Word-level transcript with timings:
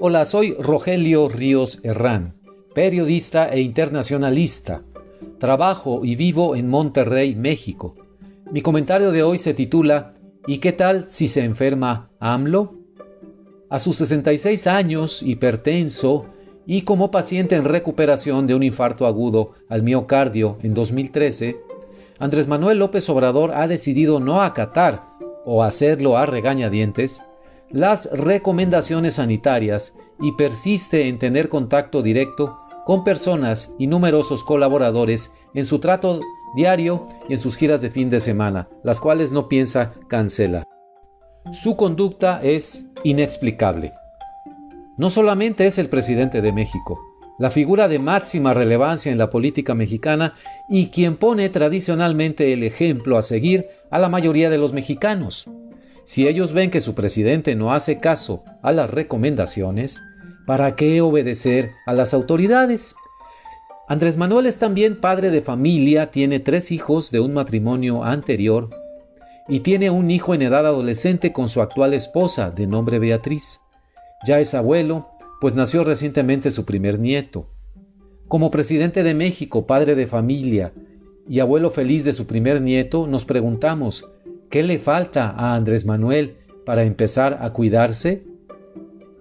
Hola, 0.00 0.24
soy 0.26 0.54
Rogelio 0.54 1.28
Ríos 1.28 1.80
Herrán, 1.82 2.36
periodista 2.72 3.48
e 3.48 3.60
internacionalista. 3.60 4.84
Trabajo 5.40 6.04
y 6.04 6.14
vivo 6.14 6.54
en 6.54 6.68
Monterrey, 6.68 7.34
México. 7.34 7.96
Mi 8.52 8.60
comentario 8.60 9.10
de 9.10 9.24
hoy 9.24 9.38
se 9.38 9.54
titula 9.54 10.12
¿Y 10.46 10.58
qué 10.58 10.70
tal 10.70 11.06
si 11.08 11.26
se 11.26 11.42
enferma 11.42 12.12
AMLO? 12.20 12.78
A 13.70 13.80
sus 13.80 13.96
66 13.96 14.68
años, 14.68 15.20
hipertenso 15.20 16.26
y 16.64 16.82
como 16.82 17.10
paciente 17.10 17.56
en 17.56 17.64
recuperación 17.64 18.46
de 18.46 18.54
un 18.54 18.62
infarto 18.62 19.04
agudo 19.04 19.54
al 19.68 19.82
miocardio 19.82 20.58
en 20.62 20.74
2013, 20.74 21.56
Andrés 22.20 22.46
Manuel 22.46 22.78
López 22.78 23.10
Obrador 23.10 23.50
ha 23.52 23.66
decidido 23.66 24.20
no 24.20 24.42
acatar 24.42 25.08
o 25.44 25.64
hacerlo 25.64 26.16
a 26.16 26.24
regañadientes 26.24 27.24
las 27.70 28.10
recomendaciones 28.12 29.14
sanitarias 29.14 29.94
y 30.20 30.32
persiste 30.32 31.08
en 31.08 31.18
tener 31.18 31.48
contacto 31.48 32.02
directo 32.02 32.58
con 32.86 33.04
personas 33.04 33.74
y 33.78 33.86
numerosos 33.86 34.44
colaboradores 34.44 35.32
en 35.54 35.66
su 35.66 35.78
trato 35.78 36.20
diario 36.56 37.06
y 37.28 37.34
en 37.34 37.38
sus 37.38 37.56
giras 37.56 37.82
de 37.82 37.90
fin 37.90 38.08
de 38.10 38.20
semana, 38.20 38.68
las 38.82 39.00
cuales 39.00 39.32
no 39.32 39.48
piensa 39.48 39.92
cancelar. 40.08 40.64
Su 41.52 41.76
conducta 41.76 42.40
es 42.42 42.90
inexplicable. 43.04 43.92
No 44.96 45.10
solamente 45.10 45.66
es 45.66 45.78
el 45.78 45.88
presidente 45.88 46.40
de 46.40 46.52
México, 46.52 46.98
la 47.38 47.50
figura 47.50 47.88
de 47.88 47.98
máxima 47.98 48.52
relevancia 48.52 49.12
en 49.12 49.18
la 49.18 49.30
política 49.30 49.74
mexicana 49.74 50.34
y 50.68 50.88
quien 50.88 51.16
pone 51.16 51.48
tradicionalmente 51.50 52.52
el 52.52 52.64
ejemplo 52.64 53.16
a 53.16 53.22
seguir 53.22 53.68
a 53.90 53.98
la 53.98 54.08
mayoría 54.08 54.50
de 54.50 54.58
los 54.58 54.72
mexicanos. 54.72 55.48
Si 56.08 56.26
ellos 56.26 56.54
ven 56.54 56.70
que 56.70 56.80
su 56.80 56.94
presidente 56.94 57.54
no 57.54 57.74
hace 57.74 58.00
caso 58.00 58.42
a 58.62 58.72
las 58.72 58.90
recomendaciones, 58.90 60.02
¿para 60.46 60.74
qué 60.74 61.02
obedecer 61.02 61.72
a 61.84 61.92
las 61.92 62.14
autoridades? 62.14 62.94
Andrés 63.88 64.16
Manuel 64.16 64.46
es 64.46 64.58
también 64.58 65.02
padre 65.02 65.28
de 65.28 65.42
familia, 65.42 66.10
tiene 66.10 66.40
tres 66.40 66.72
hijos 66.72 67.10
de 67.10 67.20
un 67.20 67.34
matrimonio 67.34 68.04
anterior 68.04 68.70
y 69.48 69.60
tiene 69.60 69.90
un 69.90 70.10
hijo 70.10 70.32
en 70.32 70.40
edad 70.40 70.66
adolescente 70.66 71.30
con 71.30 71.50
su 71.50 71.60
actual 71.60 71.92
esposa, 71.92 72.50
de 72.52 72.66
nombre 72.66 72.98
Beatriz. 72.98 73.60
Ya 74.26 74.40
es 74.40 74.54
abuelo, 74.54 75.10
pues 75.42 75.56
nació 75.56 75.84
recientemente 75.84 76.48
su 76.48 76.64
primer 76.64 76.98
nieto. 76.98 77.50
Como 78.28 78.50
presidente 78.50 79.02
de 79.02 79.12
México, 79.12 79.66
padre 79.66 79.94
de 79.94 80.06
familia 80.06 80.72
y 81.28 81.40
abuelo 81.40 81.70
feliz 81.70 82.06
de 82.06 82.14
su 82.14 82.26
primer 82.26 82.62
nieto, 82.62 83.06
nos 83.06 83.26
preguntamos, 83.26 84.08
¿Qué 84.50 84.62
le 84.62 84.78
falta 84.78 85.30
a 85.30 85.54
Andrés 85.54 85.84
Manuel 85.84 86.36
para 86.64 86.84
empezar 86.84 87.38
a 87.42 87.52
cuidarse? 87.52 88.24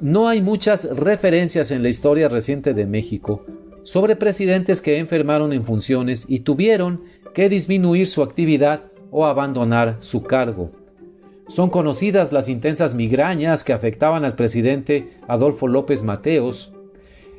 No 0.00 0.28
hay 0.28 0.40
muchas 0.40 0.96
referencias 0.96 1.70
en 1.70 1.82
la 1.82 1.90
historia 1.90 2.28
reciente 2.28 2.72
de 2.72 2.86
México 2.86 3.44
sobre 3.82 4.16
presidentes 4.16 4.80
que 4.80 4.96
enfermaron 4.96 5.52
en 5.52 5.64
funciones 5.64 6.24
y 6.26 6.40
tuvieron 6.40 7.02
que 7.34 7.50
disminuir 7.50 8.06
su 8.06 8.22
actividad 8.22 8.84
o 9.10 9.26
abandonar 9.26 9.98
su 10.00 10.22
cargo. 10.22 10.70
Son 11.48 11.68
conocidas 11.68 12.32
las 12.32 12.48
intensas 12.48 12.94
migrañas 12.94 13.62
que 13.62 13.74
afectaban 13.74 14.24
al 14.24 14.36
presidente 14.36 15.18
Adolfo 15.28 15.68
López 15.68 16.02
Mateos 16.02 16.72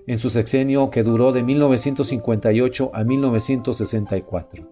en 0.05 0.19
su 0.19 0.29
sexenio 0.29 0.91
que 0.91 1.01
duró 1.01 1.31
de 1.31 1.41
1958 1.41 2.91
a 2.93 3.03
1964. 3.03 4.67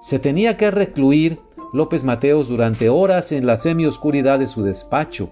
Se 0.00 0.18
tenía 0.18 0.56
que 0.56 0.70
recluir 0.70 1.38
López 1.72 2.04
Mateos 2.04 2.48
durante 2.48 2.88
horas 2.88 3.32
en 3.32 3.46
la 3.46 3.56
semioscuridad 3.56 4.38
de 4.38 4.46
su 4.46 4.62
despacho, 4.62 5.30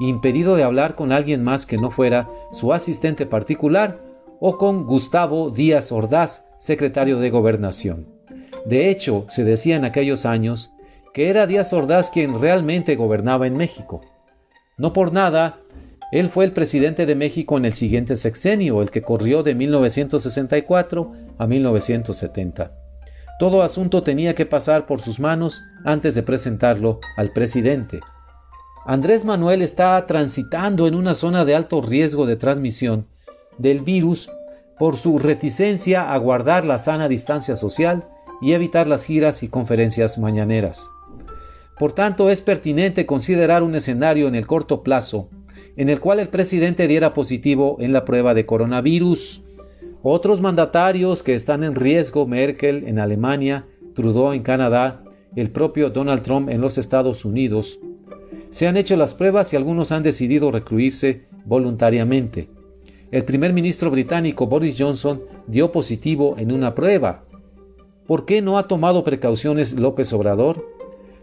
impedido 0.00 0.56
de 0.56 0.62
hablar 0.62 0.94
con 0.94 1.12
alguien 1.12 1.42
más 1.42 1.66
que 1.66 1.76
no 1.76 1.90
fuera 1.90 2.28
su 2.52 2.72
asistente 2.72 3.26
particular 3.26 4.00
o 4.40 4.56
con 4.56 4.86
Gustavo 4.86 5.50
Díaz 5.50 5.92
Ordaz, 5.92 6.46
secretario 6.58 7.18
de 7.18 7.30
Gobernación. 7.30 8.06
De 8.64 8.88
hecho, 8.88 9.24
se 9.28 9.44
decía 9.44 9.76
en 9.76 9.84
aquellos 9.84 10.26
años 10.26 10.72
que 11.12 11.28
era 11.28 11.46
Díaz 11.46 11.72
Ordaz 11.72 12.10
quien 12.10 12.40
realmente 12.40 12.96
gobernaba 12.96 13.46
en 13.46 13.56
México. 13.56 14.00
No 14.78 14.92
por 14.92 15.12
nada, 15.12 15.58
él 16.12 16.28
fue 16.28 16.44
el 16.44 16.52
presidente 16.52 17.06
de 17.06 17.14
México 17.14 17.56
en 17.56 17.64
el 17.64 17.74
siguiente 17.74 18.16
sexenio, 18.16 18.82
el 18.82 18.90
que 18.90 19.02
corrió 19.02 19.42
de 19.42 19.54
1964 19.54 21.12
a 21.38 21.46
1970. 21.46 22.79
Todo 23.40 23.62
asunto 23.62 24.02
tenía 24.02 24.34
que 24.34 24.44
pasar 24.44 24.84
por 24.84 25.00
sus 25.00 25.18
manos 25.18 25.62
antes 25.86 26.14
de 26.14 26.22
presentarlo 26.22 27.00
al 27.16 27.32
presidente. 27.32 28.00
Andrés 28.84 29.24
Manuel 29.24 29.62
está 29.62 30.06
transitando 30.06 30.86
en 30.86 30.94
una 30.94 31.14
zona 31.14 31.46
de 31.46 31.54
alto 31.54 31.80
riesgo 31.80 32.26
de 32.26 32.36
transmisión 32.36 33.06
del 33.56 33.80
virus 33.80 34.28
por 34.78 34.98
su 34.98 35.18
reticencia 35.18 36.12
a 36.12 36.18
guardar 36.18 36.66
la 36.66 36.76
sana 36.76 37.08
distancia 37.08 37.56
social 37.56 38.04
y 38.42 38.52
evitar 38.52 38.86
las 38.86 39.06
giras 39.06 39.42
y 39.42 39.48
conferencias 39.48 40.18
mañaneras. 40.18 40.90
Por 41.78 41.92
tanto, 41.92 42.28
es 42.28 42.42
pertinente 42.42 43.06
considerar 43.06 43.62
un 43.62 43.74
escenario 43.74 44.28
en 44.28 44.34
el 44.34 44.46
corto 44.46 44.82
plazo 44.82 45.30
en 45.76 45.88
el 45.88 46.00
cual 46.00 46.20
el 46.20 46.28
presidente 46.28 46.86
diera 46.86 47.14
positivo 47.14 47.78
en 47.80 47.94
la 47.94 48.04
prueba 48.04 48.34
de 48.34 48.44
coronavirus 48.44 49.42
otros 50.02 50.40
mandatarios 50.40 51.22
que 51.22 51.34
están 51.34 51.64
en 51.64 51.74
riesgo, 51.74 52.26
Merkel 52.26 52.84
en 52.86 52.98
Alemania, 52.98 53.66
Trudeau 53.94 54.32
en 54.32 54.42
Canadá, 54.42 55.02
el 55.36 55.50
propio 55.50 55.90
Donald 55.90 56.22
Trump 56.22 56.48
en 56.48 56.60
los 56.60 56.78
Estados 56.78 57.24
Unidos, 57.24 57.78
se 58.50 58.66
han 58.66 58.76
hecho 58.76 58.96
las 58.96 59.14
pruebas 59.14 59.52
y 59.52 59.56
algunos 59.56 59.92
han 59.92 60.02
decidido 60.02 60.50
recluirse 60.50 61.26
voluntariamente. 61.44 62.48
El 63.10 63.24
primer 63.24 63.52
ministro 63.52 63.90
británico 63.90 64.46
Boris 64.46 64.76
Johnson 64.78 65.20
dio 65.46 65.70
positivo 65.72 66.36
en 66.38 66.52
una 66.52 66.74
prueba. 66.74 67.24
¿Por 68.06 68.24
qué 68.24 68.40
no 68.40 68.58
ha 68.58 68.66
tomado 68.66 69.04
precauciones 69.04 69.74
López 69.74 70.12
Obrador? 70.12 70.66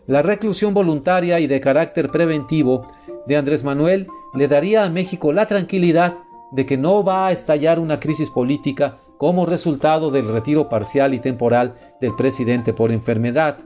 La 0.06 0.22
reclusión 0.22 0.74
voluntaria 0.74 1.40
y 1.40 1.48
de 1.48 1.60
carácter 1.60 2.10
preventivo 2.10 2.88
de 3.26 3.36
Andrés 3.36 3.64
Manuel 3.64 4.08
le 4.34 4.48
daría 4.48 4.86
a 4.86 4.90
México 4.90 5.34
la 5.34 5.48
tranquilidad 5.48 6.16
de 6.52 6.66
que 6.66 6.78
no 6.78 7.04
va 7.04 7.28
a 7.28 7.32
estallar 7.32 7.80
una 7.80 8.00
crisis 8.00 8.30
política 8.30 9.00
como 9.18 9.46
resultado 9.46 10.12
del 10.12 10.28
retiro 10.28 10.70
parcial 10.70 11.14
y 11.14 11.20
temporal 11.20 11.76
del 12.00 12.16
presidente 12.16 12.74
por 12.74 12.92
enfermedad. 12.92 13.58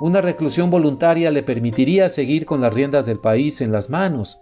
Una 0.00 0.20
reclusión 0.20 0.70
voluntaria 0.70 1.30
le 1.30 1.42
permitiría 1.42 2.08
seguir 2.08 2.44
con 2.44 2.60
las 2.60 2.74
riendas 2.74 3.06
del 3.06 3.20
país 3.20 3.60
en 3.60 3.70
las 3.70 3.88
manos, 3.88 4.40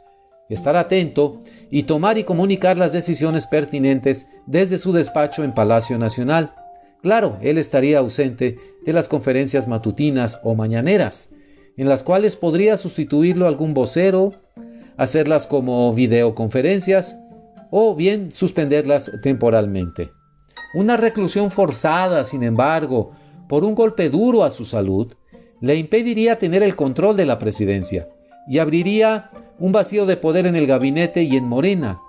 estar 0.48 0.76
atento 0.76 1.41
y 1.70 1.82
tomar 1.84 2.19
y 2.19 2.25
comunicar 2.25 2.76
las 2.76 2.92
decisiones 2.92 3.47
pertinentes 3.47 4.26
desde 4.47 4.78
su 4.78 4.92
despacho 4.92 5.44
en 5.44 5.52
Palacio 5.52 5.98
Nacional. 5.98 6.54
Claro, 7.02 7.38
él 7.42 7.58
estaría 7.58 7.98
ausente 7.98 8.58
de 8.84 8.92
las 8.92 9.08
conferencias 9.08 9.69
matutinas 9.69 10.41
o 10.42 10.54
mañaneras, 10.54 11.34
en 11.76 11.88
las 11.88 12.02
cuales 12.02 12.37
podría 12.37 12.76
sustituirlo 12.76 13.47
algún 13.47 13.75
vocero, 13.75 14.32
hacerlas 14.97 15.47
como 15.47 15.92
videoconferencias 15.94 17.19
o 17.70 17.94
bien 17.94 18.32
suspenderlas 18.32 19.10
temporalmente. 19.22 20.10
Una 20.75 20.97
reclusión 20.97 21.50
forzada, 21.50 22.25
sin 22.25 22.42
embargo, 22.42 23.12
por 23.48 23.64
un 23.64 23.75
golpe 23.75 24.08
duro 24.08 24.44
a 24.44 24.50
su 24.50 24.64
salud, 24.64 25.12
le 25.60 25.76
impediría 25.76 26.38
tener 26.38 26.62
el 26.62 26.76
control 26.76 27.16
de 27.16 27.26
la 27.26 27.38
presidencia 27.38 28.08
y 28.48 28.58
abriría 28.58 29.31
un 29.58 29.72
vacío 29.72 30.06
de 30.06 30.16
poder 30.16 30.47
en 30.47 30.56
el 30.56 30.66
gabinete 30.66 31.22
y 31.22 31.36
en 31.36 31.44
Morena, 31.44 32.00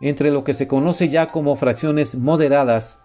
entre 0.00 0.30
lo 0.30 0.44
que 0.44 0.54
se 0.54 0.66
conoce 0.66 1.08
ya 1.08 1.30
como 1.30 1.56
fracciones 1.56 2.16
moderadas, 2.16 3.02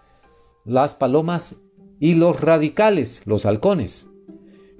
las 0.64 0.94
palomas, 0.94 1.56
y 2.02 2.14
los 2.14 2.40
radicales, 2.40 3.22
los 3.26 3.46
halcones. 3.46 4.08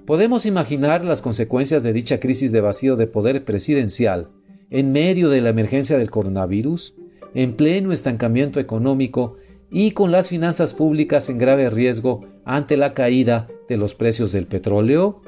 Podemos 0.07 0.45
imaginar 0.45 1.05
las 1.05 1.23
consecuencias 1.23 1.85
de 1.85 1.93
dicha 1.93 2.19
crisis 2.19 2.51
de 2.51 2.61
vacío 2.61 2.97
de 2.97 3.07
poder 3.07 3.45
presidencial 3.45 4.31
en 4.71 4.91
medio 4.91 5.29
de 5.29 5.41
la 5.41 5.51
emergencia 5.51 5.97
del 5.97 6.11
coronavirus 6.11 6.97
en 7.35 7.55
pleno 7.55 7.93
estancamiento 7.93 8.61
económico 8.61 9.37
y 9.71 9.93
con 9.93 10.13
las 10.13 10.29
finanzas 10.29 10.75
públicas 10.75 11.29
en 11.29 11.39
grave 11.39 11.71
riesgo 11.71 12.27
ante 12.45 12.77
la 12.77 12.95
caída 12.95 13.49
de 13.69 13.77
los 13.77 13.95
precios 13.95 14.33
del 14.33 14.47
petróleo? 14.47 15.23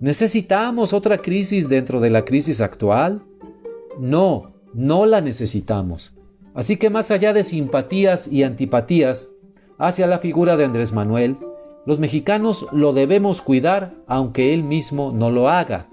¿Necesitamos 0.00 0.92
otra 0.92 1.18
crisis 1.18 1.68
dentro 1.68 2.00
de 2.00 2.10
la 2.10 2.24
crisis 2.24 2.60
actual? 2.60 3.22
No, 3.98 4.52
no 4.74 5.06
la 5.06 5.20
necesitamos. 5.20 6.14
Así 6.54 6.76
que 6.76 6.90
más 6.90 7.10
allá 7.10 7.32
de 7.32 7.44
simpatías 7.44 8.28
y 8.28 8.42
antipatías 8.42 9.30
hacia 9.78 10.06
la 10.06 10.18
figura 10.18 10.56
de 10.56 10.64
Andrés 10.64 10.92
Manuel, 10.92 11.36
los 11.86 11.98
mexicanos 11.98 12.66
lo 12.72 12.92
debemos 12.92 13.40
cuidar 13.42 13.94
aunque 14.06 14.52
él 14.52 14.64
mismo 14.64 15.12
no 15.12 15.30
lo 15.30 15.48
haga. 15.48 15.88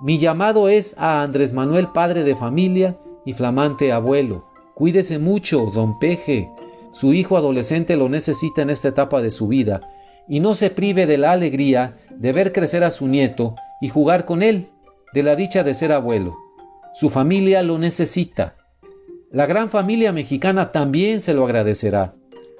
Mi 0.00 0.18
llamado 0.18 0.68
es 0.68 0.96
a 0.98 1.22
Andrés 1.22 1.52
Manuel 1.52 1.88
padre 1.88 2.24
de 2.24 2.34
familia 2.34 2.96
y 3.24 3.32
flamante 3.32 3.92
abuelo. 3.92 4.46
Cuídese 4.74 5.18
mucho, 5.18 5.66
don 5.72 5.98
Peje. 5.98 6.50
Su 6.92 7.14
hijo 7.14 7.36
adolescente 7.36 7.96
lo 7.96 8.08
necesita 8.08 8.62
en 8.62 8.70
esta 8.70 8.88
etapa 8.88 9.22
de 9.22 9.30
su 9.30 9.48
vida, 9.48 9.80
y 10.28 10.40
no 10.40 10.54
se 10.54 10.70
prive 10.70 11.06
de 11.06 11.18
la 11.18 11.32
alegría 11.32 11.98
de 12.10 12.32
ver 12.32 12.52
crecer 12.52 12.84
a 12.84 12.90
su 12.90 13.08
nieto 13.08 13.54
y 13.80 13.88
jugar 13.88 14.24
con 14.24 14.42
él, 14.42 14.68
de 15.12 15.22
la 15.22 15.36
dicha 15.36 15.64
de 15.64 15.74
ser 15.74 15.92
abuelo. 15.92 16.36
Su 16.94 17.10
familia 17.10 17.62
lo 17.62 17.78
necesita. 17.78 18.56
La 19.30 19.46
gran 19.46 19.70
familia 19.70 20.12
mexicana 20.12 20.72
también 20.72 21.20
se 21.20 21.32
lo 21.32 21.44
agradecerá. 21.44 22.14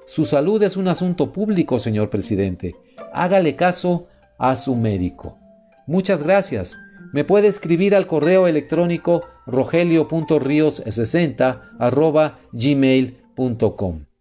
Su 0.07 0.25
salud 0.25 0.63
es 0.63 0.77
un 0.77 0.89
asunto 0.89 1.33
público, 1.33 1.79
señor 1.79 2.11
presidente. 2.11 2.75
Hágale 3.13 3.57
caso 3.57 4.07
a 4.39 4.57
su 4.57 4.75
médico. 4.75 5.39
Muchas 5.87 6.23
gracias. 6.23 6.77
Me 7.13 7.25
puede 7.25 7.49
escribir 7.49 7.95
al 7.95 8.07
correo 8.07 8.47
electrónico 8.47 9.23
rogelio.rios60 9.47 11.61
gmail.com. 12.53 14.12